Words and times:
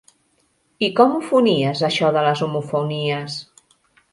I 0.87 0.87
com 0.99 1.13
ho 1.17 1.19
fonies, 1.27 1.83
això 1.91 2.09
de 2.17 2.25
les 2.29 2.41
homofonies? 2.47 3.37